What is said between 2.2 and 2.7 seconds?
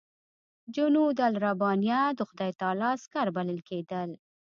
خدای